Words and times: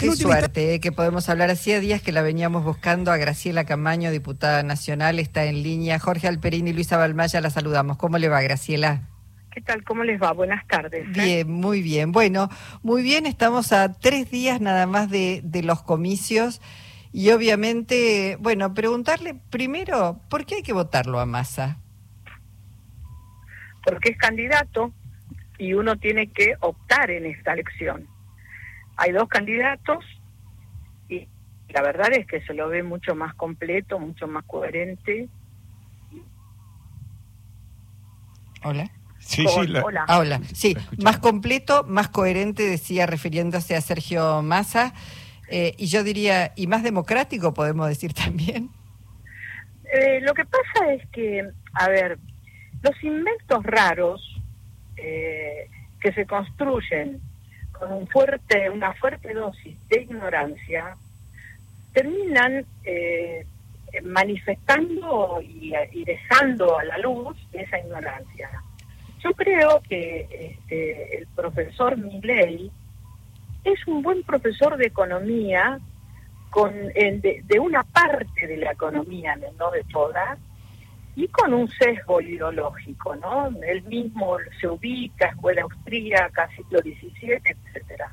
Qué 0.00 0.10
suerte 0.16 0.74
eh, 0.74 0.80
que 0.80 0.90
podemos 0.90 1.28
hablar. 1.28 1.48
Hacía 1.48 1.78
días 1.78 2.02
que 2.02 2.10
la 2.10 2.20
veníamos 2.20 2.64
buscando 2.64 3.12
a 3.12 3.16
Graciela 3.18 3.64
Camaño, 3.64 4.10
diputada 4.10 4.64
nacional, 4.64 5.20
está 5.20 5.44
en 5.44 5.62
línea. 5.62 6.00
Jorge 6.00 6.26
Alperín 6.26 6.66
y 6.66 6.72
Luisa 6.72 6.96
Balmaya 6.96 7.40
la 7.40 7.50
saludamos. 7.50 7.96
¿Cómo 7.96 8.18
le 8.18 8.28
va, 8.28 8.42
Graciela? 8.42 9.02
¿Qué 9.52 9.60
tal? 9.60 9.84
¿Cómo 9.84 10.02
les 10.02 10.20
va? 10.20 10.32
Buenas 10.32 10.66
tardes. 10.66 11.06
¿eh? 11.06 11.10
Bien, 11.12 11.52
muy 11.52 11.82
bien. 11.82 12.10
Bueno, 12.10 12.48
muy 12.82 13.04
bien. 13.04 13.26
Estamos 13.26 13.72
a 13.72 13.92
tres 13.92 14.28
días 14.28 14.60
nada 14.60 14.88
más 14.88 15.08
de, 15.08 15.40
de 15.44 15.62
los 15.62 15.84
comicios 15.84 16.60
y 17.12 17.30
obviamente, 17.30 18.38
bueno, 18.40 18.74
preguntarle 18.74 19.36
primero, 19.50 20.20
¿por 20.28 20.46
qué 20.46 20.56
hay 20.56 20.62
que 20.64 20.72
votarlo 20.72 21.20
a 21.20 21.26
Massa? 21.26 21.78
Porque 23.84 24.10
es 24.10 24.18
candidato 24.18 24.92
y 25.58 25.74
uno 25.74 25.96
tiene 25.96 26.26
que 26.32 26.56
optar 26.58 27.12
en 27.12 27.26
esta 27.26 27.52
elección 27.52 28.15
hay 28.96 29.12
dos 29.12 29.28
candidatos 29.28 30.04
y 31.08 31.28
la 31.68 31.82
verdad 31.82 32.12
es 32.12 32.26
que 32.26 32.40
se 32.42 32.54
lo 32.54 32.68
ve 32.68 32.82
mucho 32.82 33.14
más 33.14 33.34
completo, 33.34 33.98
mucho 33.98 34.26
más 34.26 34.44
coherente. 34.44 35.28
Hola. 38.62 38.90
Sí, 39.18 39.44
sí, 39.46 39.60
hola. 39.60 40.04
Ah, 40.06 40.18
hola. 40.20 40.40
Sí, 40.52 40.76
más 41.02 41.18
completo, 41.18 41.84
más 41.88 42.08
coherente, 42.08 42.62
decía 42.62 43.06
refiriéndose 43.06 43.74
a 43.74 43.80
Sergio 43.80 44.40
Massa, 44.42 44.94
eh, 45.48 45.74
y 45.78 45.86
yo 45.86 46.04
diría, 46.04 46.52
y 46.54 46.66
más 46.66 46.82
democrático, 46.82 47.52
podemos 47.52 47.88
decir 47.88 48.12
también. 48.14 48.70
Eh, 49.92 50.20
lo 50.20 50.34
que 50.34 50.44
pasa 50.44 50.92
es 50.92 51.06
que, 51.10 51.48
a 51.74 51.88
ver, 51.88 52.18
los 52.82 53.04
inventos 53.04 53.64
raros 53.64 54.42
eh, 54.96 55.68
que 56.00 56.12
se 56.12 56.26
construyen 56.26 57.20
con 57.78 57.92
un 57.92 58.06
fuerte, 58.08 58.70
una 58.70 58.92
fuerte 58.94 59.32
dosis 59.34 59.76
de 59.88 60.02
ignorancia, 60.02 60.96
terminan 61.92 62.64
eh, 62.84 63.46
manifestando 64.02 65.40
y, 65.42 65.72
dejando 66.04 66.78
a 66.78 66.84
la 66.84 66.98
luz 66.98 67.36
esa 67.52 67.78
ignorancia. 67.78 68.50
Yo 69.22 69.32
creo 69.32 69.80
que 69.88 70.28
este, 70.30 71.18
el 71.18 71.26
profesor 71.28 71.96
Milley 71.96 72.70
es 73.64 73.86
un 73.86 74.02
buen 74.02 74.22
profesor 74.22 74.76
de 74.76 74.86
economía 74.86 75.78
con, 76.50 76.72
de, 76.72 77.42
de, 77.44 77.58
una 77.58 77.82
parte 77.82 78.46
de 78.46 78.56
la 78.58 78.72
economía, 78.72 79.36
no 79.58 79.70
de 79.70 79.82
toda, 79.84 80.38
y 81.16 81.26
con 81.28 81.54
un 81.54 81.68
sesgo 81.70 82.20
ideológico, 82.20 83.16
¿no? 83.16 83.48
Él 83.66 83.82
mismo 83.84 84.36
se 84.60 84.68
ubica, 84.68 85.28
escuela 85.28 85.62
austríaca, 85.62 86.46
siglo 86.54 86.80
XVII, 86.80 87.40
etcétera. 87.42 88.12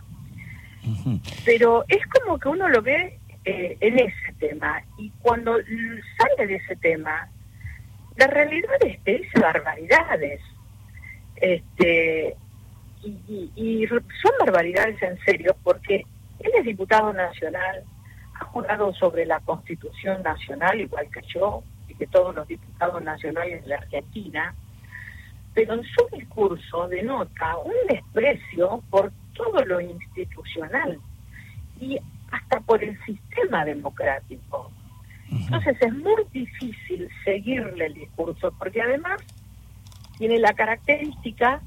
Pero 1.43 1.83
es 1.89 2.01
como 2.07 2.39
que 2.39 2.47
uno 2.47 2.69
lo 2.69 2.81
ve 2.81 3.19
eh, 3.43 3.77
en 3.81 3.99
ese 3.99 4.33
tema, 4.39 4.81
y 4.97 5.09
cuando 5.21 5.57
sale 5.57 6.47
de 6.47 6.55
ese 6.55 6.77
tema, 6.77 7.27
la 8.15 8.27
realidad 8.27 8.71
es 8.81 8.97
que 9.01 9.17
dice 9.17 9.39
barbaridades. 9.39 10.41
Este, 11.35 12.37
y, 13.03 13.51
y 13.57 13.85
son 13.87 14.31
barbaridades 14.39 15.01
en 15.03 15.19
serio, 15.25 15.57
porque 15.61 16.05
él 16.39 16.51
es 16.57 16.63
diputado 16.63 17.11
nacional, 17.11 17.83
ha 18.39 18.45
jurado 18.45 18.93
sobre 18.93 19.25
la 19.25 19.41
Constitución 19.41 20.23
Nacional, 20.23 20.79
igual 20.79 21.09
que 21.11 21.21
yo, 21.27 21.63
que 21.93 22.07
todos 22.07 22.35
los 22.35 22.47
diputados 22.47 23.01
nacionales 23.03 23.63
de 23.63 23.69
la 23.69 23.75
Argentina, 23.77 24.55
pero 25.53 25.75
en 25.75 25.83
su 25.83 26.15
discurso 26.15 26.87
denota 26.87 27.57
un 27.57 27.73
desprecio 27.87 28.83
por 28.89 29.11
todo 29.33 29.63
lo 29.65 29.79
institucional 29.79 30.99
y 31.79 31.97
hasta 32.31 32.59
por 32.61 32.83
el 32.83 32.97
sistema 33.05 33.65
democrático. 33.65 34.71
Entonces 35.31 35.77
es 35.81 35.93
muy 35.93 36.23
difícil 36.31 37.09
seguirle 37.23 37.87
el 37.87 37.93
discurso, 37.93 38.53
porque 38.57 38.81
además 38.81 39.21
tiene 40.17 40.39
la 40.39 40.53
característica 40.53 41.61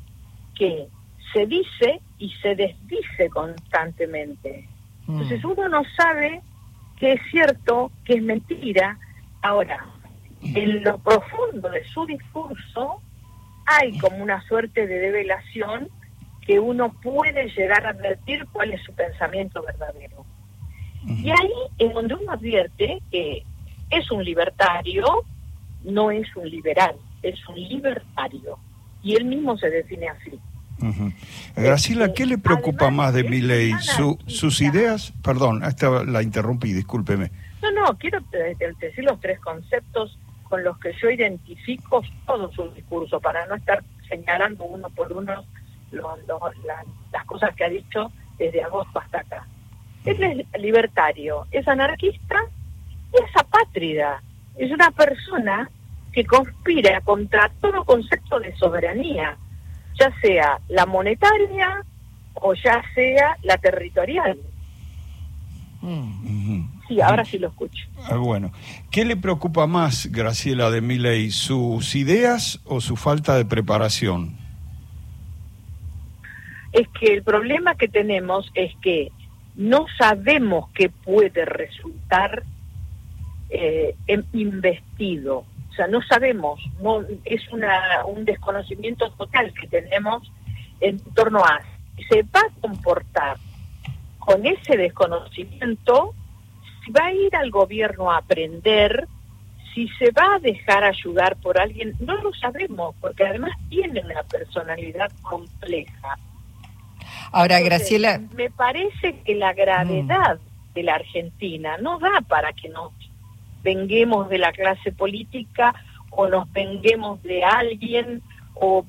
que 0.55 0.89
se 1.33 1.47
dice 1.47 2.01
y 2.19 2.31
se 2.43 2.55
desdice 2.55 3.29
constantemente. 3.31 4.69
Entonces 5.09 5.45
mm. 5.45 5.51
uno 5.51 5.69
no 5.69 5.83
sabe 5.97 6.43
qué 6.99 7.13
es 7.13 7.21
cierto, 7.31 7.91
qué 8.05 8.15
es 8.15 8.23
mentira. 8.23 8.99
Ahora, 9.43 9.85
en 10.55 10.85
lo 10.85 10.99
profundo 10.99 11.69
de 11.71 11.85
su 11.85 12.07
discurso 12.07 13.01
hay 13.67 13.99
como 13.99 14.19
una 14.19 14.41
suerte 14.43 14.87
de 14.87 14.99
develación 14.99 15.89
que 16.47 16.61
uno 16.61 16.93
puede 17.03 17.49
llegar 17.51 17.85
a 17.87 17.91
advertir 17.91 18.47
cuál 18.53 18.73
es 18.73 18.83
su 18.85 18.93
pensamiento 18.95 19.63
verdadero. 19.63 20.25
Y 21.05 21.31
ahí 21.31 21.53
es 21.79 21.93
donde 21.93 22.15
uno 22.15 22.33
advierte 22.33 23.01
que 23.11 23.45
es 23.91 24.11
un 24.11 24.25
libertario, 24.25 25.05
no 25.85 26.11
es 26.11 26.35
un 26.37 26.49
liberal, 26.49 26.97
es 27.23 27.37
un 27.49 27.57
libertario. 27.57 28.59
Y 29.03 29.15
él 29.15 29.25
mismo 29.25 29.57
se 29.59 29.71
define 29.71 30.09
así. 30.09 30.39
Graciela, 31.57 32.13
¿qué 32.13 32.27
le 32.27 32.39
preocupa 32.39 32.91
más 32.91 33.15
de 33.15 33.25
mi 33.25 33.41
ley? 33.41 33.73
Su, 33.81 34.19
¿Sus 34.27 34.61
ideas? 34.61 35.13
Perdón, 35.23 35.65
esta 35.65 36.05
la 36.05 36.23
interrumpí, 36.23 36.73
discúlpeme. 36.73 37.31
No, 37.63 37.73
no, 37.73 37.99
quiero 37.99 38.21
decir 38.31 39.05
los 39.05 39.19
tres 39.21 39.41
conceptos 39.41 40.19
con 40.49 40.65
los 40.65 40.79
que 40.79 40.93
yo 41.01 41.11
identifico 41.11 42.03
todo 42.27 42.51
su 42.53 42.69
discurso, 42.71 43.21
para 43.21 43.47
no 43.47 43.55
estar 43.55 43.83
señalando 44.09 44.65
uno 44.65 44.89
por 44.91 45.13
uno 45.13 45.45
las 45.93 47.25
cosas 47.27 47.55
que 47.55 47.65
ha 47.65 47.69
dicho 47.69 48.11
desde 48.39 48.63
agosto 48.63 48.99
hasta 48.99 49.21
acá. 49.21 49.47
es 50.05 50.19
libertario, 50.61 51.47
es 51.51 51.67
anarquista 51.67 52.37
y 53.13 53.25
es 53.25 53.37
apátrida. 53.37 54.23
Es 54.57 54.71
una 54.71 54.91
persona 54.91 55.69
que 56.13 56.25
conspira 56.25 57.01
contra 57.03 57.51
todo 57.61 57.85
concepto 57.85 58.41
de 58.41 58.55
soberanía, 58.57 59.37
ya 59.99 60.11
sea 60.21 60.59
la 60.69 60.87
monetaria 60.87 61.85
o 62.35 62.55
ya 62.55 62.83
sea 62.95 63.37
la 63.43 63.57
territorial. 63.59 64.39
Mm. 65.83 66.76
Sí, 66.89 67.01
ahora 67.01 67.25
sí 67.25 67.39
lo 67.39 67.49
escucho. 67.49 67.87
Ah, 68.09 68.17
bueno, 68.17 68.53
¿qué 68.91 69.05
le 69.05 69.17
preocupa 69.17 69.67
más, 69.67 70.07
Graciela 70.07 70.71
de 70.71 70.81
Miley, 70.81 71.31
sus 71.31 71.95
ideas 71.95 72.61
o 72.65 72.81
su 72.81 72.97
falta 72.97 73.37
de 73.37 73.45
preparación? 73.45 74.37
Es 76.73 76.87
que 77.01 77.15
el 77.15 77.23
problema 77.23 77.75
que 77.75 77.89
tenemos 77.89 78.51
es 78.55 78.73
que 78.83 79.11
no 79.57 79.87
sabemos 79.99 80.71
qué 80.73 80.91
puede 80.91 81.45
resultar 81.45 82.45
eh, 83.49 83.97
investido. 84.33 85.45
O 85.71 85.75
sea, 85.75 85.89
no 85.89 86.01
sabemos, 86.03 86.61
no 86.81 87.03
es 87.25 87.41
una, 87.53 88.05
un 88.07 88.25
desconocimiento 88.25 89.11
total 89.13 89.53
que 89.55 89.67
tenemos 89.67 90.31
en 90.81 91.01
torno 91.15 91.41
a 91.41 91.61
se 92.09 92.23
va 92.23 92.41
a 92.41 92.61
comportar 92.61 93.39
con 94.19 94.45
ese 94.47 94.77
desconocimiento 94.77 96.15
si 96.87 96.93
va 96.93 97.07
a 97.07 97.13
ir 97.13 97.35
al 97.35 97.51
gobierno 97.51 98.11
a 98.11 98.19
aprender, 98.19 99.09
si 99.75 99.89
se 99.99 100.11
va 100.13 100.37
a 100.37 100.39
dejar 100.39 100.85
ayudar 100.85 101.37
por 101.37 101.61
alguien, 101.61 101.95
no 102.01 102.17
lo 102.23 102.33
sabemos, 102.33 102.95
porque 103.01 103.27
además 103.27 103.53
tiene 103.69 104.01
una 104.01 104.23
personalidad 104.23 105.11
compleja. 105.23 106.17
Ahora, 107.33 107.61
Graciela... 107.61 108.21
Me 108.35 108.51
parece 108.51 109.21
que 109.21 109.35
la 109.35 109.53
gravedad 109.53 110.39
mm. 110.39 110.75
de 110.75 110.83
la 110.83 110.95
Argentina 110.95 111.77
no 111.79 111.99
da 111.99 112.21
para 112.27 112.53
que 112.53 112.69
nos 112.69 112.93
venguemos 113.63 114.29
de 114.29 114.39
la 114.39 114.53
clase 114.53 114.93
política 114.93 115.75
o 116.11 116.29
nos 116.29 116.51
venguemos 116.53 117.23
de 117.23 117.43
alguien 117.45 118.23
o 118.55 118.87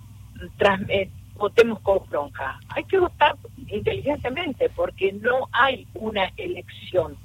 eh, 0.88 1.10
votemos 1.36 1.80
con 1.82 2.08
bronca. 2.08 2.60
Hay 2.70 2.84
que 2.84 3.00
votar 3.00 3.36
inteligentemente 3.68 4.70
porque 4.70 5.12
no 5.14 5.50
hay 5.52 5.88
una 5.96 6.32
elección 6.38 7.18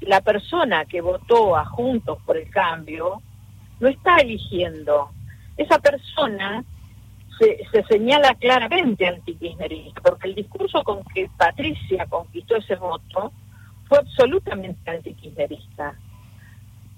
la 0.00 0.20
persona 0.20 0.84
que 0.84 1.00
votó 1.00 1.56
a 1.56 1.64
Juntos 1.64 2.18
por 2.24 2.36
el 2.36 2.50
Cambio 2.50 3.22
no 3.80 3.88
está 3.88 4.16
eligiendo. 4.16 5.10
Esa 5.56 5.78
persona 5.78 6.64
se, 7.38 7.66
se 7.70 7.82
señala 7.84 8.34
claramente 8.34 9.06
antikirchnerista, 9.06 10.00
porque 10.00 10.28
el 10.28 10.34
discurso 10.34 10.82
con 10.82 11.02
que 11.04 11.28
Patricia 11.36 12.06
conquistó 12.06 12.56
ese 12.56 12.76
voto 12.76 13.32
fue 13.88 13.98
absolutamente 13.98 14.90
antikirchnerista. 14.90 15.94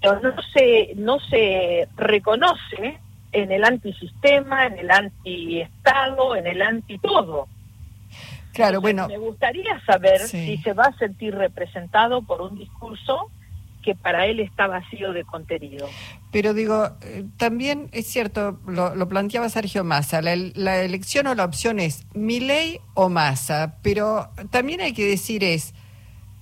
No 0.03 0.35
se, 0.53 0.93
no 0.95 1.19
se 1.19 1.89
reconoce 1.97 3.01
en 3.33 3.53
el 3.53 3.65
antisistema, 3.65 4.67
en 4.67 4.79
el 4.79 4.91
antiestado, 4.91 6.37
en 6.37 6.47
el 6.47 6.63
anti 6.63 6.99
Claro, 8.59 8.81
bueno. 8.81 9.07
Me 9.07 9.19
gustaría 9.19 9.81
saber 9.87 10.19
si 10.19 10.57
se 10.59 10.73
va 10.73 10.85
a 10.85 10.99
sentir 10.99 11.33
representado 11.33 12.23
por 12.23 12.43
un 12.43 12.59
discurso 12.59 13.31
que 13.85 13.95
para 13.95 14.27
él 14.27 14.41
está 14.41 14.67
vacío 14.67 15.13
de 15.13 15.23
contenido. 15.23 15.89
Pero 16.33 16.55
digo, 16.55 16.91
eh, 17.03 17.25
también 17.37 17.89
es 17.93 18.09
cierto, 18.09 18.59
lo, 18.67 19.09
planteaba 19.09 19.49
Sergio 19.49 19.85
Massa, 19.85 20.21
la, 20.21 20.33
elección 20.83 21.29
o 21.29 21.37
la 21.37 21.45
opción 21.45 21.79
es 21.79 22.05
mi 22.15 22.41
ley 22.41 22.81
o 22.95 23.09
Massa, 23.09 23.77
pero 23.83 24.31
también 24.51 24.81
hay 24.81 24.93
que 24.93 25.07
decir 25.07 25.45
es, 25.45 25.73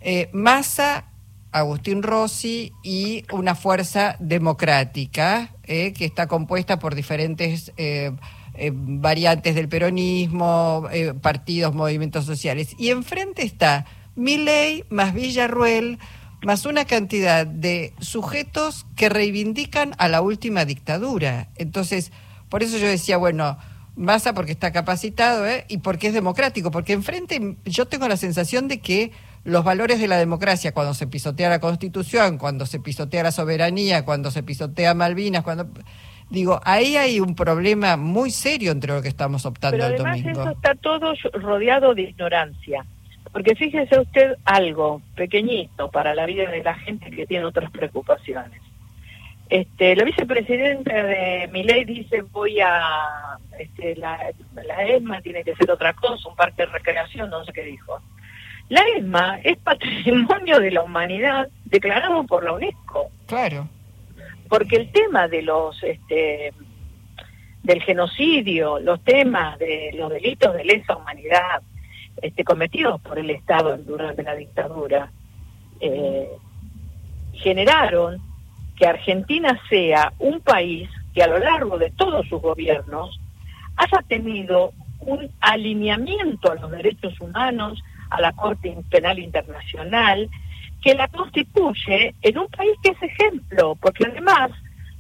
eh, 0.01 0.31
Massa, 0.33 1.05
Agustín 1.53 2.03
Rossi 2.03 2.73
y 2.83 3.25
una 3.31 3.55
fuerza 3.55 4.17
democrática 4.21 5.55
eh, 5.65 5.93
que 5.93 6.07
está 6.07 6.27
compuesta 6.27 6.79
por 6.79 6.95
diferentes 6.95 7.73
eh, 7.77 8.13
eh, 8.59 8.73
variantes 8.75 9.55
del 9.55 9.69
peronismo, 9.69 10.89
partidos, 11.21 11.75
movimientos 11.75 12.25
sociales. 12.25 12.75
Y 12.79 12.91
enfrente 12.91 13.43
está 13.43 13.87
Milei 14.15 14.85
más 14.89 15.15
Villarruel 15.15 15.99
más 16.43 16.67
una 16.67 16.85
cantidad 16.85 17.47
de 17.47 17.93
sujetos 17.99 18.87
que 18.95 19.09
reivindican 19.09 19.95
a 19.99 20.09
la 20.09 20.21
última 20.21 20.65
dictadura. 20.65 21.49
Entonces, 21.57 22.13
por 22.49 22.63
eso 22.63 22.79
yo 22.79 22.87
decía, 22.87 23.17
bueno, 23.17 23.59
Massa 23.97 24.35
porque 24.35 24.53
está 24.53 24.73
capacitado 24.73 25.47
¿eh? 25.47 25.65
y 25.69 25.79
porque 25.79 26.09
es 26.09 26.15
democrático, 26.15 26.71
porque 26.71 26.93
enfrente 26.93 27.57
yo 27.65 27.87
tengo 27.87 28.07
la 28.09 28.19
sensación 28.19 28.69
de 28.69 28.81
que 28.81 29.11
los 29.43 29.65
valores 29.65 29.99
de 29.99 30.07
la 30.07 30.19
democracia, 30.19 30.73
cuando 30.73 30.93
se 30.93 31.07
pisotea 31.07 31.49
la 31.49 31.61
Constitución, 31.61 32.37
cuando 32.37 32.67
se 32.67 32.79
pisotea 32.79 33.23
la 33.23 33.33
soberanía, 33.33 34.05
cuando 34.05 34.31
se 34.31 34.43
pisotea 34.43 34.93
Malvinas, 34.93 35.45
cuando 35.45 35.69
digo, 36.31 36.61
ahí 36.65 36.97
hay 36.97 37.21
un 37.21 37.35
problema 37.35 37.97
muy 37.97 38.31
serio 38.31 38.73
entre 38.73 38.93
lo 38.93 39.03
que 39.03 39.09
estamos 39.09 39.47
optando 39.47 39.79
Pero 39.79 39.89
el 39.89 39.95
además 39.95 40.23
domingo. 40.23 40.41
Eso 40.43 40.51
está 40.51 40.75
todo 40.75 41.15
rodeado 41.35 41.95
de 41.95 42.03
ignorancia. 42.03 42.85
Porque 43.33 43.55
fíjese 43.55 43.99
usted 43.99 44.37
algo 44.45 45.03
pequeñito 45.15 45.91
para 45.91 46.15
la 46.15 46.25
vida 46.27 46.51
de 46.51 46.63
la 46.63 46.75
gente 46.75 47.11
que 47.11 47.27
tiene 47.27 47.45
otras 47.45 47.71
preocupaciones. 47.71 48.61
Este, 49.49 49.95
la 49.95 50.05
vicepresidenta 50.05 51.03
de 51.05 51.49
Miley 51.53 51.85
dice 51.85 52.23
voy 52.23 52.59
a 52.61 53.39
este, 53.59 53.95
la, 53.95 54.19
la 54.55 54.83
ESMA 54.85 55.21
tiene 55.21 55.45
que 55.45 55.55
ser 55.55 55.71
otra 55.71 55.93
cosa, 55.93 56.29
un 56.29 56.35
parque 56.35 56.63
de 56.63 56.73
recreación, 56.73 57.31
no 57.31 57.45
sé 57.45 57.53
qué 57.53 57.63
dijo. 57.63 58.01
La 58.69 58.81
ESMA 58.97 59.39
es 59.45 59.57
patrimonio 59.59 60.59
de 60.59 60.73
la 60.73 60.83
humanidad 60.83 61.49
declarado 61.67 62.25
por 62.25 62.43
la 62.43 62.55
UNESCO. 62.55 63.11
Claro. 63.27 63.69
Porque 64.49 64.77
el 64.77 64.93
tema 64.93 65.29
de 65.29 65.43
los 65.43 65.83
este, 65.83 66.53
del 67.63 67.83
genocidio, 67.83 68.79
los 68.79 69.03
temas 69.03 69.59
de 69.59 69.91
los 69.95 70.11
delitos 70.11 70.55
de 70.55 70.65
lesa 70.65 70.97
humanidad 70.97 71.63
este, 72.23 72.45
cometidos 72.45 73.01
por 73.01 73.19
el 73.19 73.31
Estado 73.31 73.77
durante 73.79 74.23
la 74.23 74.35
dictadura 74.35 75.11
eh, 75.81 76.29
generaron 77.33 78.21
que 78.77 78.87
Argentina 78.87 79.61
sea 79.69 80.13
un 80.19 80.41
país 80.41 80.89
que 81.15 81.23
a 81.23 81.27
lo 81.27 81.39
largo 81.39 81.79
de 81.79 81.91
todos 81.91 82.27
sus 82.29 82.41
gobiernos 82.41 83.19
haya 83.77 84.03
tenido 84.07 84.73
un 85.01 85.31
alineamiento 85.41 86.53
a 86.53 86.55
los 86.57 86.71
derechos 86.71 87.19
humanos, 87.21 87.83
a 88.11 88.21
la 88.21 88.33
Corte 88.33 88.77
Penal 88.91 89.19
Internacional, 89.19 90.29
que 90.87 90.95
la 90.95 91.09
constituye 91.09 92.15
en 92.23 92.39
un 92.39 92.47
país 92.47 92.71
que 92.81 92.91
es 92.91 93.03
ejemplo, 93.03 93.75
porque 93.81 94.05
además 94.07 94.53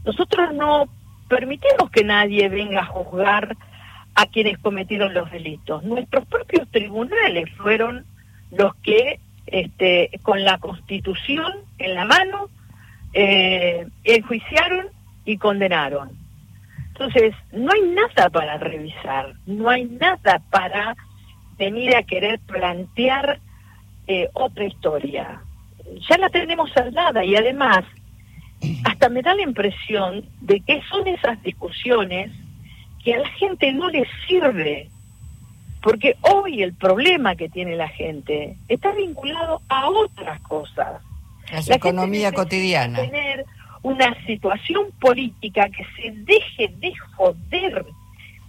nosotros 0.04 0.52
no 0.52 0.88
permitimos 1.28 1.92
que 1.92 2.02
nadie 2.02 2.48
venga 2.48 2.80
a 2.80 2.86
juzgar 2.86 3.56
a 4.16 4.26
quienes 4.26 4.58
cometieron 4.58 5.14
los 5.14 5.30
delitos. 5.30 5.84
Nuestros 5.84 6.26
propios 6.26 6.68
tribunales 6.72 7.48
fueron 7.56 8.04
los 8.50 8.74
que, 8.82 9.20
este, 9.46 10.10
con 10.24 10.42
la 10.42 10.58
Constitución 10.58 11.52
en 11.78 11.94
la 11.94 12.04
mano, 12.04 12.48
eh, 13.12 13.86
enjuiciaron 14.02 14.88
y 15.24 15.38
condenaron. 15.38 16.10
Entonces, 16.88 17.32
no 17.52 17.70
hay 17.70 17.82
nada 17.82 18.28
para 18.30 18.58
revisar, 18.58 19.34
no 19.46 19.70
hay 19.70 19.84
nada 19.84 20.42
para 20.50 20.96
venir 21.56 21.94
a 21.94 22.02
querer 22.02 22.40
plantear 22.40 23.38
eh, 24.08 24.28
otra 24.34 24.64
historia. 24.64 25.42
Ya 26.08 26.18
la 26.18 26.28
tenemos 26.30 26.70
saldada 26.72 27.24
y 27.24 27.36
además, 27.36 27.84
hasta 28.84 29.08
me 29.08 29.22
da 29.22 29.34
la 29.34 29.42
impresión 29.42 30.24
de 30.40 30.60
que 30.60 30.82
son 30.90 31.06
esas 31.06 31.42
discusiones 31.42 32.30
que 33.04 33.14
a 33.14 33.18
la 33.18 33.28
gente 33.30 33.72
no 33.72 33.88
le 33.90 34.06
sirve. 34.26 34.88
Porque 35.82 36.16
hoy 36.22 36.62
el 36.62 36.74
problema 36.74 37.36
que 37.36 37.48
tiene 37.48 37.76
la 37.76 37.88
gente 37.88 38.56
está 38.68 38.92
vinculado 38.92 39.62
a 39.68 39.88
otras 39.88 40.40
cosas. 40.40 41.00
A 41.52 41.62
su 41.62 41.72
economía 41.72 42.32
cotidiana. 42.32 43.02
Tener 43.02 43.44
una 43.82 44.12
situación 44.26 44.86
política 45.00 45.68
que 45.68 45.86
se 45.96 46.10
deje 46.10 46.74
de 46.80 46.92
joder 47.14 47.86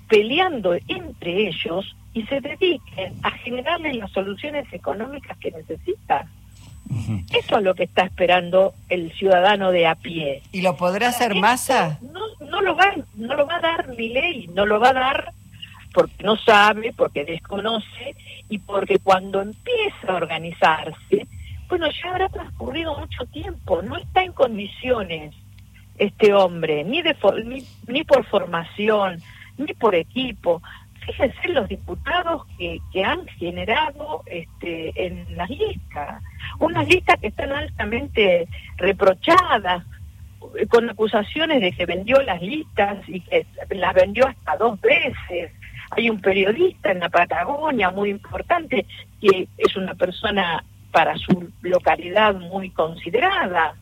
peleando 0.10 0.75
entre 0.88 1.50
ellos 1.50 1.95
y 2.13 2.24
se 2.24 2.42
dediquen 2.42 3.13
a 3.22 3.31
generarle 3.31 3.94
las 3.94 4.12
soluciones 4.12 4.66
económicas 4.72 5.38
que 5.38 5.51
necesitan. 5.51 6.28
Eso 7.34 7.57
es 7.57 7.63
lo 7.63 7.75
que 7.75 7.84
está 7.84 8.04
esperando 8.04 8.74
el 8.89 9.12
ciudadano 9.13 9.72
de 9.72 9.88
a 9.88 9.95
pie. 9.95 10.42
¿Y 10.51 10.62
lo 10.62 10.75
podrá 10.75 11.10
hacer 11.10 11.36
Massa? 11.36 12.00
No, 12.01 12.48
no, 12.48 12.62
lo 12.62 12.75
va, 12.75 12.94
no 13.16 13.36
lo 13.36 13.45
va 13.45 13.57
a 13.57 13.62
dar 13.62 13.88
mi 13.95 14.10
ley, 14.10 14.48
no 14.54 14.66
lo 14.66 14.80
va 14.80 14.89
a 14.89 14.94
dar 14.94 15.34
porque 15.94 16.24
no 16.24 16.38
sabe, 16.38 16.94
porque 16.95 17.25
desconoce 17.25 18.16
y 18.50 18.60
porque 18.60 19.00
cuando 19.00 19.42
empieza 19.42 20.07
a 20.10 20.16
organizarse, 20.16 21.28
bueno, 21.68 21.88
ya 21.92 22.10
habrá 22.12 22.30
transcurrido 22.30 22.98
mucho 22.98 23.25
tiempo, 23.25 23.81
no 23.81 23.98
está 23.98 24.24
en 24.24 24.31
condiciones 24.31 25.33
este 25.98 26.33
hombre, 26.33 26.83
ni, 26.83 27.01
de 27.01 27.16
ni, 27.45 27.63
ni 27.88 28.04
por 28.04 28.25
formación, 28.25 29.22
ni 29.57 29.74
por 29.74 29.95
equipo. 29.95 30.62
Fíjense 31.07 31.48
los 31.50 31.68
diputados 31.68 32.45
que, 32.57 32.80
que 32.94 33.04
han 33.04 33.25
generado 33.39 34.24
este, 34.27 34.94
en 35.07 35.25
las 35.36 35.50
listas 35.50 36.21
unas 36.59 36.88
listas 36.88 37.19
que 37.19 37.27
están 37.27 37.51
altamente 37.51 38.48
reprochadas, 38.77 39.83
con 40.69 40.89
acusaciones 40.89 41.62
de 41.62 41.71
que 41.71 41.86
vendió 41.86 42.21
las 42.21 42.42
listas 42.42 42.98
y 43.07 43.21
que 43.21 43.45
las 43.71 43.94
vendió 43.94 44.27
hasta 44.27 44.56
dos 44.57 44.80
veces. 44.81 45.51
Hay 45.92 46.09
un 46.09 46.19
periodista 46.19 46.92
en 46.92 47.00
la 47.00 47.09
Patagonia 47.09 47.89
muy 47.92 48.09
importante 48.09 48.86
que 49.19 49.48
es 49.57 49.75
una 49.75 49.94
persona 49.95 50.63
para 50.92 51.15
su 51.18 51.51
localidad 51.62 52.36
muy 52.36 52.69
considerada, 52.69 53.75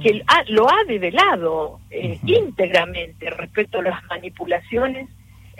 que 0.00 0.22
lo 0.48 0.70
ha 0.70 0.84
develado 0.86 1.80
eh, 1.90 2.18
íntegramente 2.24 3.30
respecto 3.30 3.80
a 3.80 3.82
las 3.82 4.04
manipulaciones 4.04 5.08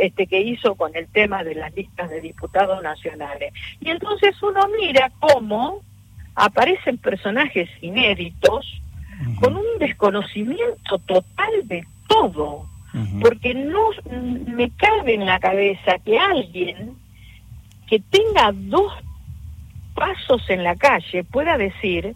este, 0.00 0.26
que 0.26 0.40
hizo 0.40 0.74
con 0.74 0.94
el 0.96 1.06
tema 1.08 1.44
de 1.44 1.54
las 1.54 1.74
listas 1.74 2.10
de 2.10 2.20
diputados 2.20 2.82
nacionales. 2.82 3.52
Y 3.80 3.90
entonces 3.90 4.34
uno 4.42 4.60
mira 4.80 5.10
cómo 5.20 5.82
aparecen 6.34 6.98
personajes 6.98 7.68
inéditos 7.80 8.80
con 9.40 9.56
un 9.56 9.78
desconocimiento 9.78 10.98
total 11.00 11.50
de 11.64 11.84
todo, 12.08 12.66
porque 13.20 13.54
no 13.54 13.90
me 14.46 14.70
cabe 14.70 15.14
en 15.14 15.26
la 15.26 15.38
cabeza 15.38 15.98
que 16.04 16.18
alguien 16.18 16.96
que 17.86 18.00
tenga 18.00 18.52
dos 18.52 18.92
pasos 19.94 20.48
en 20.48 20.64
la 20.64 20.76
calle 20.76 21.24
pueda 21.24 21.58
decir 21.58 22.14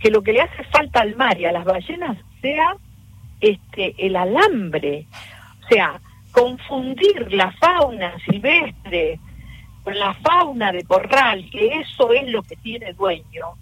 que 0.00 0.10
lo 0.10 0.22
que 0.22 0.32
le 0.32 0.40
hace 0.40 0.64
falta 0.64 1.00
al 1.00 1.16
mar 1.16 1.38
y 1.38 1.44
a 1.44 1.52
las 1.52 1.64
ballenas 1.64 2.16
sea 2.40 2.76
este 3.40 3.94
el 3.98 4.16
alambre, 4.16 5.06
o 5.64 5.68
sea, 5.68 6.00
confundir 6.34 7.32
la 7.32 7.52
fauna 7.52 8.12
silvestre 8.28 9.20
con 9.84 9.96
la 9.96 10.14
fauna 10.14 10.72
de 10.72 10.82
corral, 10.82 11.48
que 11.50 11.80
eso 11.80 12.12
es 12.12 12.28
lo 12.28 12.42
que 12.42 12.56
tiene 12.56 12.92
dueño, 12.92 13.54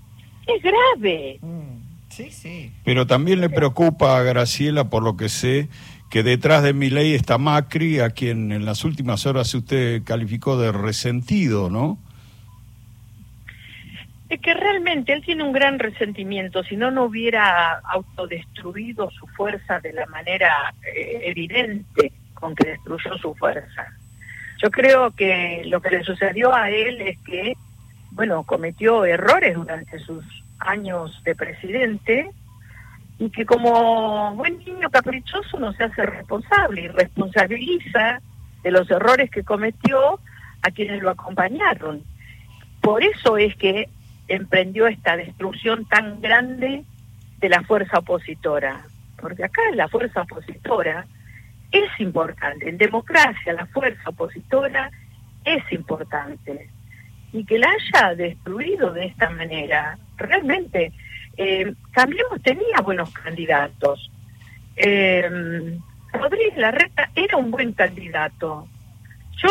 es 0.46 0.62
grave. 0.62 1.38
Mm, 1.42 2.08
sí, 2.08 2.30
sí. 2.30 2.72
Pero 2.84 3.06
también 3.06 3.40
le 3.40 3.50
preocupa 3.50 4.16
a 4.16 4.22
Graciela, 4.22 4.88
por 4.88 5.02
lo 5.02 5.16
que 5.16 5.28
sé, 5.28 5.68
que 6.08 6.22
detrás 6.22 6.62
de 6.62 6.72
mi 6.72 6.88
ley 6.88 7.12
está 7.12 7.36
Macri, 7.36 8.00
a 8.00 8.10
quien 8.10 8.52
en 8.52 8.64
las 8.64 8.84
últimas 8.84 9.26
horas 9.26 9.52
usted 9.52 10.02
calificó 10.04 10.56
de 10.56 10.72
resentido, 10.72 11.68
¿no? 11.68 11.98
Es 14.30 14.40
que 14.40 14.54
realmente 14.54 15.12
él 15.12 15.22
tiene 15.22 15.42
un 15.42 15.52
gran 15.52 15.78
resentimiento, 15.78 16.62
si 16.64 16.76
no, 16.76 16.90
no 16.90 17.04
hubiera 17.04 17.80
autodestruido 17.80 19.10
su 19.10 19.26
fuerza 19.26 19.78
de 19.80 19.92
la 19.92 20.06
manera 20.06 20.72
eh, 20.96 21.20
evidente 21.24 22.12
con 22.42 22.56
que 22.56 22.70
destruyó 22.70 23.16
su 23.18 23.32
fuerza. 23.36 23.86
Yo 24.60 24.68
creo 24.68 25.12
que 25.12 25.62
lo 25.66 25.80
que 25.80 25.90
le 25.90 26.02
sucedió 26.02 26.52
a 26.52 26.70
él 26.70 27.00
es 27.00 27.16
que, 27.20 27.54
bueno, 28.10 28.42
cometió 28.42 29.04
errores 29.04 29.54
durante 29.54 30.00
sus 30.00 30.24
años 30.58 31.22
de 31.22 31.36
presidente 31.36 32.30
y 33.20 33.30
que 33.30 33.46
como 33.46 34.34
buen 34.34 34.58
niño 34.58 34.90
caprichoso 34.90 35.56
no 35.60 35.72
se 35.74 35.84
hace 35.84 36.04
responsable 36.04 36.82
y 36.82 36.88
responsabiliza 36.88 38.20
de 38.64 38.70
los 38.72 38.90
errores 38.90 39.30
que 39.30 39.44
cometió 39.44 40.18
a 40.62 40.70
quienes 40.72 41.00
lo 41.00 41.10
acompañaron. 41.10 42.02
Por 42.80 43.04
eso 43.04 43.38
es 43.38 43.54
que 43.54 43.88
emprendió 44.26 44.88
esta 44.88 45.16
destrucción 45.16 45.84
tan 45.84 46.20
grande 46.20 46.82
de 47.38 47.48
la 47.48 47.62
fuerza 47.62 48.00
opositora, 48.00 48.84
porque 49.20 49.44
acá 49.44 49.62
la 49.74 49.86
fuerza 49.86 50.22
opositora 50.22 51.06
es 51.72 51.88
importante. 51.98 52.68
En 52.68 52.78
democracia 52.78 53.52
la 53.52 53.66
fuerza 53.66 54.10
opositora 54.10 54.90
es 55.44 55.62
importante. 55.72 56.68
y 57.34 57.46
que 57.46 57.58
la 57.58 57.68
haya 57.70 58.14
destruido 58.14 58.92
de 58.92 59.06
esta 59.06 59.30
manera. 59.30 59.96
Realmente, 60.18 60.92
eh, 61.38 61.72
Cambiemos 61.90 62.42
tenía 62.42 62.82
buenos 62.84 63.10
candidatos. 63.10 64.10
Eh, 64.76 65.78
Rodríguez 66.12 66.58
Larreta 66.58 67.10
era 67.14 67.38
un 67.38 67.50
buen 67.50 67.72
candidato. 67.72 68.68
Yo 69.42 69.48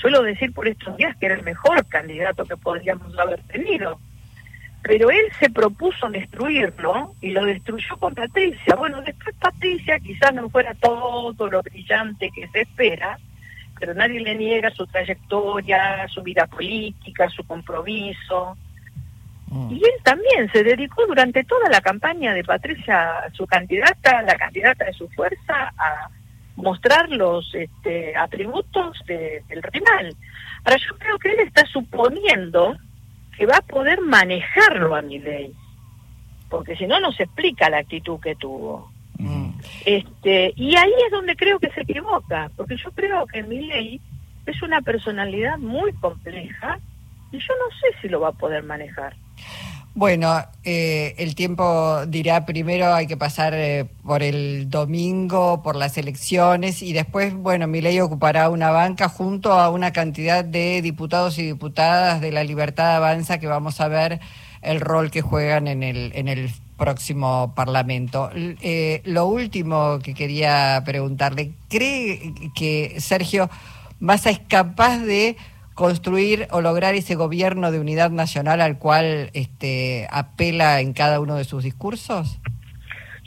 suelo 0.00 0.22
decir 0.22 0.52
por 0.52 0.68
estos 0.68 0.96
días 0.98 1.16
que 1.16 1.26
era 1.26 1.34
el 1.34 1.42
mejor 1.42 1.84
candidato 1.86 2.44
que 2.44 2.58
podríamos 2.58 3.18
haber 3.18 3.40
tenido. 3.44 3.98
Pero 4.82 5.10
él 5.10 5.26
se 5.38 5.50
propuso 5.50 6.08
destruirlo 6.08 7.14
y 7.20 7.30
lo 7.30 7.44
destruyó 7.44 7.96
con 7.96 8.14
Patricia. 8.14 8.74
Bueno, 8.76 9.02
después 9.02 9.34
Patricia 9.36 9.98
quizás 9.98 10.32
no 10.32 10.48
fuera 10.48 10.74
todo 10.74 11.48
lo 11.48 11.62
brillante 11.62 12.30
que 12.34 12.48
se 12.48 12.62
espera, 12.62 13.18
pero 13.78 13.94
nadie 13.94 14.20
le 14.20 14.34
niega 14.34 14.70
su 14.70 14.86
trayectoria, 14.86 16.06
su 16.08 16.22
vida 16.22 16.46
política, 16.46 17.28
su 17.28 17.44
compromiso. 17.44 18.56
Mm. 19.48 19.72
Y 19.72 19.76
él 19.76 20.02
también 20.02 20.50
se 20.52 20.62
dedicó 20.62 21.06
durante 21.06 21.44
toda 21.44 21.68
la 21.68 21.80
campaña 21.80 22.32
de 22.34 22.44
Patricia, 22.44 23.24
su 23.32 23.46
candidata, 23.46 24.22
la 24.22 24.36
candidata 24.36 24.84
de 24.84 24.92
su 24.92 25.08
fuerza, 25.08 25.72
a 25.76 26.08
mostrar 26.56 27.08
los 27.08 27.54
este, 27.54 28.16
atributos 28.16 28.98
del 29.06 29.62
rival. 29.62 30.14
Ahora 30.64 30.76
yo 30.76 30.98
creo 30.98 31.18
que 31.18 31.30
él 31.30 31.40
está 31.40 31.64
suponiendo 31.66 32.76
que 33.38 33.46
va 33.46 33.58
a 33.58 33.62
poder 33.62 34.00
manejarlo 34.00 34.96
a 34.96 35.02
mi 35.02 35.20
ley, 35.20 35.54
porque 36.50 36.74
si 36.74 36.88
no, 36.88 36.98
no 36.98 37.12
se 37.12 37.22
explica 37.22 37.70
la 37.70 37.78
actitud 37.78 38.18
que 38.18 38.34
tuvo. 38.34 38.90
Mm. 39.16 39.50
Este, 39.84 40.52
y 40.56 40.76
ahí 40.76 40.92
es 41.06 41.12
donde 41.12 41.36
creo 41.36 41.60
que 41.60 41.70
se 41.70 41.82
equivoca, 41.82 42.50
porque 42.56 42.76
yo 42.76 42.90
creo 42.90 43.26
que 43.26 43.44
mi 43.44 43.64
ley 43.66 44.00
es 44.44 44.60
una 44.60 44.80
personalidad 44.80 45.56
muy 45.56 45.92
compleja 45.94 46.80
y 47.30 47.38
yo 47.38 47.54
no 47.54 47.76
sé 47.80 48.00
si 48.00 48.08
lo 48.08 48.20
va 48.20 48.30
a 48.30 48.32
poder 48.32 48.64
manejar. 48.64 49.14
Bueno, 49.98 50.44
eh, 50.62 51.16
el 51.18 51.34
tiempo 51.34 52.06
dirá 52.06 52.46
primero 52.46 52.94
hay 52.94 53.08
que 53.08 53.16
pasar 53.16 53.52
eh, 53.56 53.84
por 54.04 54.22
el 54.22 54.70
domingo, 54.70 55.60
por 55.60 55.74
las 55.74 55.98
elecciones 55.98 56.82
y 56.82 56.92
después, 56.92 57.34
bueno, 57.34 57.66
mi 57.66 57.80
ley 57.80 57.98
ocupará 57.98 58.48
una 58.48 58.70
banca 58.70 59.08
junto 59.08 59.54
a 59.54 59.70
una 59.70 59.92
cantidad 59.92 60.44
de 60.44 60.82
diputados 60.82 61.36
y 61.40 61.46
diputadas 61.46 62.20
de 62.20 62.30
la 62.30 62.44
Libertad 62.44 62.94
Avanza 62.94 63.40
que 63.40 63.48
vamos 63.48 63.80
a 63.80 63.88
ver 63.88 64.20
el 64.62 64.80
rol 64.80 65.10
que 65.10 65.20
juegan 65.20 65.66
en 65.66 65.82
el, 65.82 66.12
en 66.14 66.28
el 66.28 66.52
próximo 66.76 67.52
Parlamento. 67.56 68.30
Eh, 68.36 69.02
lo 69.04 69.26
último 69.26 69.98
que 70.00 70.14
quería 70.14 70.80
preguntarle, 70.86 71.54
¿cree 71.68 72.34
que 72.54 73.00
Sergio 73.00 73.50
Massa 73.98 74.30
es 74.30 74.38
capaz 74.38 74.98
de 74.98 75.36
construir 75.78 76.48
o 76.50 76.60
lograr 76.60 76.96
ese 76.96 77.14
gobierno 77.14 77.70
de 77.70 77.78
unidad 77.78 78.10
nacional 78.10 78.60
al 78.60 78.80
cual 78.80 79.30
este, 79.32 80.08
apela 80.10 80.80
en 80.80 80.92
cada 80.92 81.20
uno 81.20 81.36
de 81.36 81.44
sus 81.44 81.62
discursos? 81.62 82.40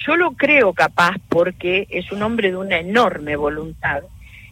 Yo 0.05 0.17
lo 0.17 0.33
creo 0.33 0.73
capaz 0.73 1.15
porque 1.29 1.87
es 1.89 2.11
un 2.11 2.21
hombre 2.23 2.51
de 2.51 2.57
una 2.57 2.77
enorme 2.77 3.37
voluntad 3.37 4.03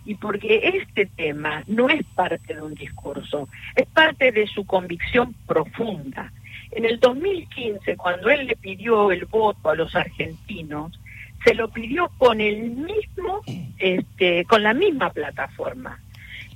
y 0.06 0.16
porque 0.16 0.82
este 0.82 1.08
tema 1.08 1.62
no 1.68 1.90
es 1.90 2.02
parte 2.16 2.54
de 2.54 2.62
un 2.62 2.74
discurso, 2.74 3.50
es 3.76 3.86
parte 3.88 4.32
de 4.32 4.48
su 4.48 4.66
convicción 4.66 5.36
profunda. 5.46 6.32
En 6.72 6.86
el 6.86 7.02
2015, 7.02 7.98
cuando 7.98 8.30
él 8.30 8.48
le 8.48 8.56
pidió 8.56 9.12
el 9.12 9.26
voto 9.26 9.72
a 9.72 9.76
los 9.76 9.94
argentinos, 9.94 10.98
se 11.44 11.54
lo 11.54 11.68
pidió 11.68 12.10
con 12.18 12.40
el 12.40 12.72
mismo, 12.72 13.42
este, 13.78 14.46
con 14.46 14.64
la 14.64 14.74
misma 14.74 15.10
plataforma 15.10 16.00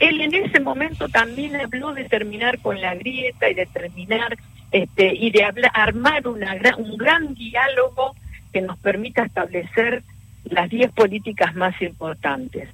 él 0.08 0.22
en 0.22 0.34
ese 0.34 0.60
momento 0.60 1.08
también 1.10 1.56
habló 1.56 1.94
de 1.94 2.06
terminar 2.06 2.60
con 2.60 2.80
la 2.82 2.96
grieta 2.96 3.50
y 3.50 3.54
de 3.54 3.66
terminar 3.68 4.38
este, 4.72 5.14
y 5.14 5.32
de 5.32 5.44
armar 5.74 6.28
una 6.28 6.56
un 6.78 6.98
gran 6.98 7.34
diálogo 7.34 8.16
que 8.52 8.62
nos 8.62 8.78
permita 8.80 9.24
establecer 9.24 10.04
las 10.46 10.70
10 10.70 10.92
políticas 10.92 11.56
más 11.56 11.80
importantes. 11.82 12.70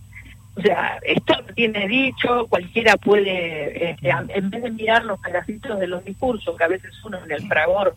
O 0.55 0.61
sea, 0.61 0.99
esto 1.03 1.35
tiene 1.55 1.87
dicho, 1.87 2.47
cualquiera 2.47 2.97
puede, 2.97 3.91
este, 3.91 4.09
en 4.09 4.49
vez 4.49 4.63
de 4.63 4.71
mirar 4.71 5.05
los 5.05 5.19
pedacitos 5.19 5.79
de 5.79 5.87
los 5.87 6.03
discursos 6.03 6.57
que 6.57 6.63
a 6.63 6.67
veces 6.67 6.93
uno 7.05 7.23
en 7.23 7.31
el 7.31 7.47
fragor 7.47 7.95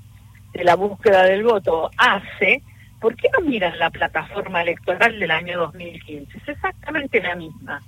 de 0.52 0.64
la 0.64 0.76
búsqueda 0.76 1.24
del 1.24 1.42
voto 1.42 1.90
hace, 1.96 2.62
¿por 3.00 3.16
qué 3.16 3.28
no 3.32 3.46
miran 3.46 3.78
la 3.78 3.90
plataforma 3.90 4.62
electoral 4.62 5.18
del 5.18 5.30
año 5.30 5.58
2015? 5.58 6.38
Es 6.38 6.48
exactamente 6.48 7.20
la 7.20 7.34
misma 7.34 7.80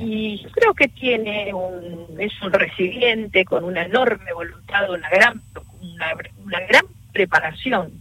y 0.00 0.44
creo 0.52 0.74
que 0.74 0.88
tiene 0.88 1.52
un, 1.54 2.20
es 2.20 2.32
un 2.42 2.52
resiliente 2.52 3.44
con 3.44 3.64
una 3.64 3.82
enorme 3.82 4.32
voluntad, 4.32 4.90
una 4.90 5.08
gran, 5.08 5.40
una, 5.80 6.60
gran 6.66 6.84
preparación, 7.12 7.92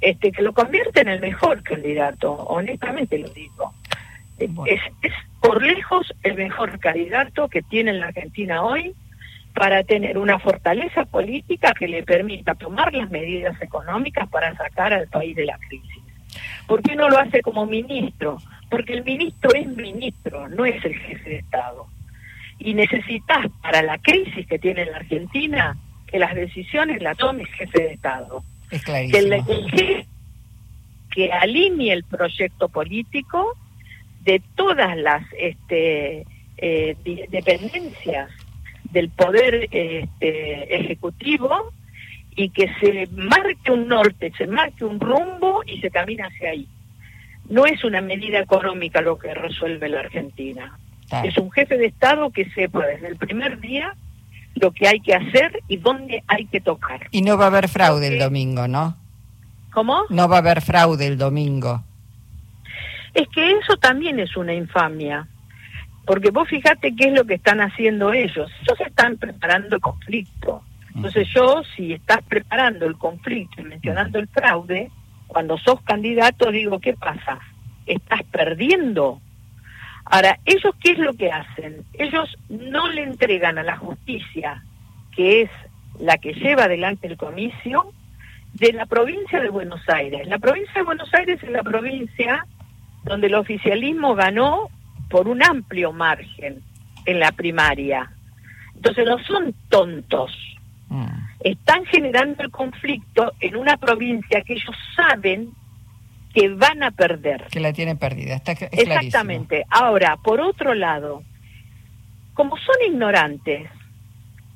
este, 0.00 0.32
que 0.32 0.42
lo 0.42 0.52
convierte 0.52 1.00
en 1.00 1.08
el 1.08 1.20
mejor 1.20 1.62
candidato, 1.62 2.32
honestamente 2.32 3.18
lo 3.18 3.28
digo. 3.28 3.74
Es, 4.38 4.80
es 5.02 5.12
por 5.40 5.62
lejos 5.62 6.12
el 6.22 6.34
mejor 6.34 6.78
candidato 6.80 7.48
que 7.48 7.62
tiene 7.62 7.92
la 7.92 8.06
Argentina 8.06 8.62
hoy 8.62 8.94
para 9.54 9.84
tener 9.84 10.18
una 10.18 10.38
fortaleza 10.38 11.04
política 11.04 11.74
que 11.74 11.86
le 11.86 12.02
permita 12.02 12.54
tomar 12.54 12.92
las 12.94 13.10
medidas 13.10 13.60
económicas 13.60 14.28
para 14.28 14.56
sacar 14.56 14.92
al 14.92 15.08
país 15.08 15.36
de 15.36 15.44
la 15.44 15.58
crisis. 15.58 16.02
¿Por 16.66 16.82
qué 16.82 16.96
no 16.96 17.08
lo 17.08 17.18
hace 17.18 17.42
como 17.42 17.66
ministro? 17.66 18.38
Porque 18.72 18.94
el 18.94 19.04
ministro 19.04 19.50
es 19.54 19.66
ministro, 19.66 20.48
no 20.48 20.64
es 20.64 20.82
el 20.82 20.94
jefe 20.94 21.28
de 21.28 21.36
Estado. 21.36 21.86
Y 22.58 22.72
necesitas 22.72 23.46
para 23.60 23.82
la 23.82 23.98
crisis 23.98 24.46
que 24.46 24.58
tiene 24.58 24.86
la 24.86 24.96
Argentina 24.96 25.76
que 26.06 26.18
las 26.18 26.34
decisiones 26.34 27.02
las 27.02 27.18
tome 27.18 27.42
el 27.42 27.48
jefe 27.48 27.82
de 27.82 27.92
Estado. 27.92 28.42
Es 28.70 28.82
clarísimo. 28.82 29.36
Que, 29.76 30.06
que 31.10 31.32
alinee 31.32 31.92
el 31.92 32.04
proyecto 32.04 32.70
político 32.70 33.58
de 34.24 34.40
todas 34.54 34.96
las 34.96 35.22
este, 35.38 36.24
eh, 36.56 36.96
dependencias 37.28 38.30
del 38.90 39.10
poder 39.10 39.68
este, 39.70 40.76
ejecutivo 40.76 41.74
y 42.34 42.48
que 42.48 42.72
se 42.80 43.06
marque 43.12 43.70
un 43.70 43.86
norte, 43.86 44.32
se 44.38 44.46
marque 44.46 44.86
un 44.86 44.98
rumbo 44.98 45.62
y 45.66 45.78
se 45.82 45.90
camina 45.90 46.28
hacia 46.28 46.52
ahí. 46.52 46.66
No 47.48 47.66
es 47.66 47.84
una 47.84 48.00
medida 48.00 48.40
económica 48.40 49.00
lo 49.00 49.18
que 49.18 49.34
resuelve 49.34 49.88
la 49.88 50.00
Argentina. 50.00 50.78
Es 51.24 51.36
un 51.36 51.50
jefe 51.50 51.76
de 51.76 51.86
Estado 51.86 52.30
que 52.30 52.48
sepa 52.50 52.86
desde 52.86 53.08
el 53.08 53.16
primer 53.16 53.60
día 53.60 53.94
lo 54.54 54.70
que 54.70 54.88
hay 54.88 55.00
que 55.00 55.14
hacer 55.14 55.60
y 55.68 55.76
dónde 55.76 56.22
hay 56.26 56.46
que 56.46 56.60
tocar. 56.60 57.08
Y 57.10 57.20
no 57.20 57.36
va 57.36 57.44
a 57.44 57.48
haber 57.48 57.68
fraude 57.68 58.06
el 58.08 58.18
domingo, 58.18 58.66
¿no? 58.66 58.96
¿Cómo? 59.72 60.04
No 60.08 60.28
va 60.28 60.36
a 60.36 60.38
haber 60.38 60.62
fraude 60.62 61.06
el 61.06 61.18
domingo. 61.18 61.84
Es 63.12 63.28
que 63.28 63.50
eso 63.50 63.76
también 63.76 64.18
es 64.20 64.36
una 64.36 64.54
infamia. 64.54 65.28
Porque 66.06 66.30
vos 66.30 66.48
fíjate 66.48 66.94
qué 66.96 67.08
es 67.08 67.12
lo 67.12 67.24
que 67.24 67.34
están 67.34 67.60
haciendo 67.60 68.12
ellos. 68.12 68.50
Ellos 68.62 68.80
están 68.80 69.18
preparando 69.18 69.78
conflicto 69.80 70.62
entonces 70.94 71.28
yo, 71.34 71.62
si 71.74 71.92
estás 71.92 72.22
preparando 72.28 72.86
el 72.86 72.96
conflicto 72.96 73.60
y 73.60 73.64
mencionando 73.64 74.18
el 74.18 74.28
fraude, 74.28 74.90
cuando 75.32 75.56
sos 75.56 75.80
candidato 75.80 76.50
digo, 76.50 76.78
¿qué 76.78 76.92
pasa? 76.92 77.40
Estás 77.86 78.22
perdiendo. 78.24 79.20
Ahora, 80.04 80.38
¿ellos 80.44 80.74
qué 80.78 80.92
es 80.92 80.98
lo 80.98 81.14
que 81.14 81.32
hacen? 81.32 81.84
Ellos 81.94 82.36
no 82.50 82.88
le 82.88 83.02
entregan 83.02 83.56
a 83.56 83.62
la 83.62 83.78
justicia, 83.78 84.62
que 85.16 85.42
es 85.42 85.50
la 85.98 86.18
que 86.18 86.34
lleva 86.34 86.64
adelante 86.64 87.06
el 87.06 87.16
comicio, 87.16 87.92
de 88.52 88.74
la 88.74 88.84
provincia 88.84 89.40
de 89.40 89.48
Buenos 89.48 89.80
Aires. 89.88 90.28
La 90.28 90.38
provincia 90.38 90.74
de 90.74 90.82
Buenos 90.82 91.08
Aires 91.14 91.42
es 91.42 91.50
la 91.50 91.62
provincia 91.62 92.46
donde 93.04 93.28
el 93.28 93.34
oficialismo 93.34 94.14
ganó 94.14 94.68
por 95.08 95.28
un 95.28 95.42
amplio 95.42 95.92
margen 95.92 96.62
en 97.06 97.18
la 97.18 97.32
primaria. 97.32 98.12
Entonces 98.74 99.06
no 99.06 99.18
son 99.24 99.54
tontos, 99.70 100.36
están 101.44 101.84
generando 101.86 102.42
el 102.42 102.50
conflicto 102.50 103.32
en 103.40 103.56
una 103.56 103.76
provincia 103.76 104.42
que 104.42 104.54
ellos 104.54 104.76
saben 104.96 105.50
que 106.34 106.48
van 106.48 106.82
a 106.82 106.90
perder. 106.90 107.46
Que 107.50 107.60
la 107.60 107.72
tienen 107.72 107.98
perdida, 107.98 108.34
está 108.34 108.52
Exactamente. 108.52 109.64
Ahora, 109.68 110.16
por 110.16 110.40
otro 110.40 110.74
lado, 110.74 111.22
como 112.34 112.56
son 112.56 112.76
ignorantes 112.86 113.68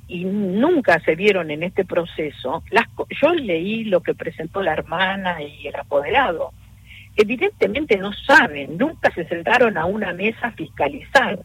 y 0.09 0.25
nunca 0.25 1.01
se 1.01 1.15
vieron 1.15 1.51
en 1.51 1.63
este 1.63 1.85
proceso, 1.85 2.63
las, 2.71 2.87
yo 3.21 3.35
leí 3.35 3.85
lo 3.85 4.01
que 4.01 4.15
presentó 4.15 4.63
la 4.63 4.73
hermana 4.73 5.43
y 5.43 5.67
el 5.67 5.77
apoderado. 5.77 6.53
Evidentemente 7.17 7.97
no 7.97 8.13
saben, 8.13 8.77
nunca 8.77 9.11
se 9.15 9.27
sentaron 9.27 9.77
a 9.77 9.87
una 9.87 10.13
mesa 10.13 10.49
a 10.49 10.53
fiscalizar. 10.53 11.39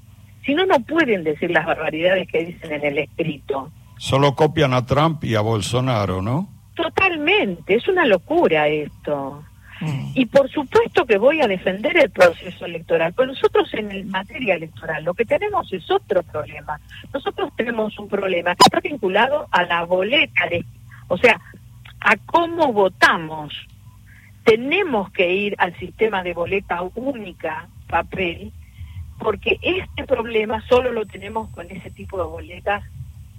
Si 0.45 0.53
no, 0.53 0.65
no 0.65 0.79
pueden 0.81 1.23
decir 1.23 1.51
las 1.51 1.65
barbaridades 1.65 2.27
que 2.27 2.45
dicen 2.45 2.73
en 2.73 2.85
el 2.85 2.97
escrito. 2.99 3.71
Solo 4.01 4.33
copian 4.33 4.73
a 4.73 4.83
Trump 4.83 5.23
y 5.25 5.35
a 5.35 5.41
Bolsonaro, 5.41 6.23
¿no? 6.23 6.49
Totalmente, 6.73 7.75
es 7.75 7.87
una 7.87 8.03
locura 8.03 8.67
esto. 8.67 9.43
Mm. 9.79 10.13
Y 10.15 10.25
por 10.25 10.49
supuesto 10.49 11.05
que 11.05 11.19
voy 11.19 11.39
a 11.39 11.47
defender 11.47 11.95
el 11.95 12.09
proceso 12.09 12.65
electoral, 12.65 13.13
pero 13.15 13.27
nosotros 13.27 13.71
en 13.75 13.91
el 13.91 14.05
materia 14.07 14.55
electoral 14.55 15.03
lo 15.03 15.13
que 15.13 15.23
tenemos 15.23 15.71
es 15.71 15.89
otro 15.91 16.23
problema. 16.23 16.81
Nosotros 17.13 17.51
tenemos 17.55 17.99
un 17.99 18.09
problema 18.09 18.55
que 18.55 18.63
está 18.65 18.79
vinculado 18.79 19.47
a 19.51 19.65
la 19.65 19.83
boleta, 19.83 20.47
de, 20.49 20.65
o 21.07 21.15
sea, 21.15 21.39
a 21.99 22.17
cómo 22.25 22.73
votamos. 22.73 23.53
Tenemos 24.43 25.11
que 25.11 25.31
ir 25.31 25.55
al 25.59 25.77
sistema 25.77 26.23
de 26.23 26.33
boleta 26.33 26.81
única, 26.95 27.67
papel, 27.87 28.51
porque 29.19 29.59
este 29.61 30.05
problema 30.07 30.59
solo 30.67 30.91
lo 30.91 31.05
tenemos 31.05 31.51
con 31.51 31.69
ese 31.69 31.91
tipo 31.91 32.17
de 32.17 32.23
boletas 32.23 32.83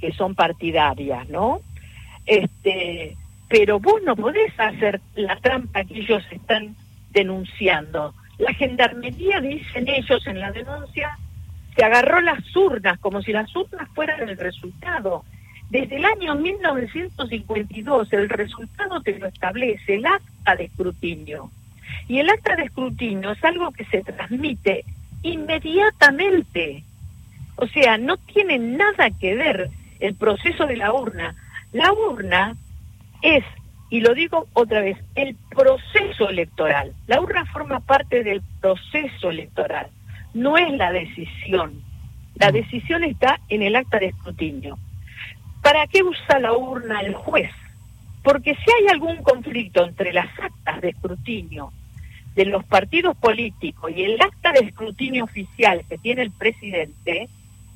que 0.03 0.13
son 0.13 0.35
partidarias, 0.35 1.29
¿no? 1.29 1.61
Este, 2.27 3.17
pero 3.49 3.79
vos 3.79 4.03
no 4.05 4.17
podés 4.17 4.53
hacer 4.59 5.01
la 5.15 5.37
trampa 5.37 5.85
que 5.85 6.01
ellos 6.01 6.25
están 6.33 6.75
denunciando. 7.13 8.13
La 8.39 8.53
gendarmería, 8.53 9.41
dicen 9.41 9.87
ellos 9.87 10.27
en 10.27 10.41
la 10.41 10.51
denuncia, 10.51 11.17
se 11.77 11.85
agarró 11.85 12.21
las 12.21 12.45
urnas 12.57 12.99
como 12.99 13.23
si 13.23 13.33
las 13.33 13.55
urnas 13.55 13.89
fueran 13.95 14.29
el 14.29 14.37
resultado. 14.37 15.25
Desde 15.71 15.97
el 15.97 16.05
año 16.05 16.35
1952 16.35 18.13
el 18.13 18.29
resultado 18.29 19.01
te 19.03 19.17
lo 19.21 19.29
establece 19.29 19.95
el 19.95 20.05
acta 20.05 20.57
de 20.57 20.65
escrutinio. 20.65 21.49
Y 22.09 22.19
el 22.19 22.29
acta 22.29 22.57
de 22.57 22.65
escrutinio 22.65 23.31
es 23.31 23.45
algo 23.45 23.71
que 23.71 23.85
se 23.85 24.03
transmite 24.03 24.85
inmediatamente. 25.23 26.83
O 27.55 27.69
sea, 27.69 27.99
no 27.99 28.17
tiene 28.17 28.59
nada 28.59 29.11
que 29.11 29.37
ver 29.37 29.71
el 30.03 30.17
proceso 30.17 30.67
de 30.67 30.77
la 30.77 30.93
urna. 30.93 31.35
La 31.73 31.93
urna 31.93 32.57
es, 33.23 33.45
y 33.89 34.01
lo 34.01 34.15
digo 34.15 34.49
otra 34.53 34.81
vez, 34.81 34.99
el 35.15 35.37
proceso 35.51 36.29
electoral. 36.29 36.93
La 37.07 37.21
urna 37.21 37.47
forma 37.47 37.81
parte 37.81 38.25
del 38.25 38.43
proceso 38.61 39.31
electoral, 39.31 39.87
no 40.35 40.59
es 40.59 40.73
la 40.77 40.93
decisión. 40.93 41.81
La 42.35 42.51
mm. 42.51 42.55
decisión 42.55 43.05
está 43.05 43.39
en 43.49 43.63
el 43.63 43.77
acta 43.77 44.01
de 44.01 44.07
escrutinio. 44.07 44.77
¿Para 45.63 45.87
qué 45.87 46.03
usa 46.03 46.41
la 46.41 46.53
urna 46.53 47.01
el 47.01 47.15
juez? 47.15 47.53
Porque 48.25 48.57
si 48.57 48.71
hay 48.73 48.89
algún 48.93 49.19
conflicto 49.23 49.85
entre 49.85 50.13
las 50.13 50.29
actas 50.39 50.81
de 50.81 50.91
escrutinio 50.91 51.73
de 52.35 52.47
los 52.47 52.65
partidos 52.65 53.17
políticos 53.17 53.93
y 53.95 54.03
el 54.03 54.21
acta 54.21 54.53
de 54.53 54.67
escrutinio 54.67 55.25
oficial 55.25 55.85
que 55.89 55.99
tiene 55.99 56.23
el 56.23 56.33
presidente, 56.33 57.29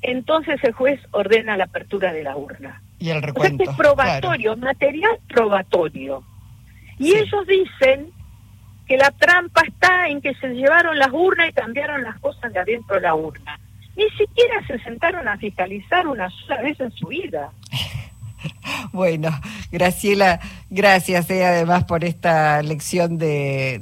entonces 0.03 0.63
el 0.63 0.73
juez 0.73 1.01
ordena 1.11 1.57
la 1.57 1.65
apertura 1.65 2.13
de 2.13 2.23
la 2.23 2.37
urna. 2.37 2.83
Y 2.99 3.11
el 3.11 3.23
recuento. 3.23 3.65
es 3.65 3.77
probatorio, 3.77 4.57
material 4.57 5.19
probatorio. 5.29 6.23
Y 6.99 7.15
ellos 7.15 7.47
dicen 7.47 8.11
que 8.87 8.97
la 8.97 9.11
trampa 9.11 9.63
está 9.67 10.09
en 10.09 10.21
que 10.21 10.35
se 10.35 10.49
llevaron 10.49 10.99
las 10.99 11.11
urnas 11.13 11.51
y 11.51 11.53
cambiaron 11.53 12.03
las 12.03 12.19
cosas 12.21 12.53
de 12.53 12.61
adentro 12.61 12.97
de 12.97 13.03
la 13.03 13.15
urna. 13.15 13.59
Ni 13.97 14.09
siquiera 14.11 14.65
se 14.67 14.79
sentaron 14.81 15.27
a 15.27 15.37
fiscalizar 15.37 16.07
una 16.07 16.31
sola 16.31 16.63
vez 16.63 16.79
en 16.81 16.93
su 16.93 17.09
vida. 17.09 17.51
Bueno, 18.93 19.31
Graciela, 19.73 20.41
gracias 20.71 21.31
eh, 21.31 21.45
además 21.45 21.85
por 21.85 22.05
esta 22.05 22.63
lección 22.63 23.19
de, 23.19 23.81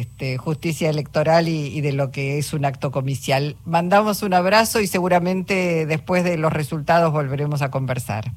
este, 0.00 0.38
justicia 0.38 0.90
electoral 0.90 1.48
y, 1.48 1.80
de 1.80 1.92
lo 1.92 2.10
que 2.10 2.38
es 2.38 2.52
un 2.52 2.64
acto 2.64 2.90
comicial. 2.90 3.56
Mandamos 3.64 4.22
un 4.22 4.34
abrazo 4.34 4.80
y 4.80 4.86
seguramente 4.86 5.86
después 5.86 6.24
de 6.24 6.36
los 6.36 6.52
resultados 6.52 7.12
volveremos 7.12 7.62
a 7.62 7.70
conversar. 7.70 8.32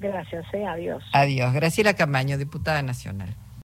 Gracias, 0.00 0.44
eh, 0.52 0.66
adiós. 0.66 1.04
Adiós. 1.12 1.52
Graciela 1.52 1.94
Camaño, 1.94 2.36
diputada 2.36 2.82
nacional. 2.82 3.36